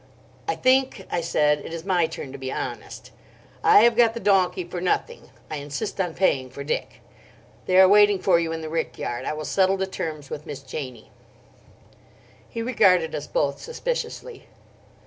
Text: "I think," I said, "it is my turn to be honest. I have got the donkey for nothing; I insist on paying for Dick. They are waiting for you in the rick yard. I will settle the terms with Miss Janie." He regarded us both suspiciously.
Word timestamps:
"I 0.47 0.55
think," 0.55 1.05
I 1.11 1.21
said, 1.21 1.59
"it 1.59 1.71
is 1.71 1.85
my 1.85 2.07
turn 2.07 2.31
to 2.31 2.39
be 2.39 2.51
honest. 2.51 3.11
I 3.63 3.81
have 3.81 3.95
got 3.95 4.15
the 4.15 4.19
donkey 4.19 4.63
for 4.63 4.81
nothing; 4.81 5.29
I 5.51 5.57
insist 5.57 6.01
on 6.01 6.15
paying 6.15 6.49
for 6.49 6.63
Dick. 6.63 7.01
They 7.67 7.77
are 7.79 7.87
waiting 7.87 8.17
for 8.17 8.39
you 8.39 8.51
in 8.51 8.61
the 8.61 8.69
rick 8.71 8.97
yard. 8.97 9.25
I 9.25 9.33
will 9.33 9.45
settle 9.45 9.77
the 9.77 9.85
terms 9.85 10.31
with 10.31 10.47
Miss 10.47 10.63
Janie." 10.63 11.11
He 12.49 12.63
regarded 12.63 13.13
us 13.13 13.27
both 13.27 13.61
suspiciously. 13.61 14.47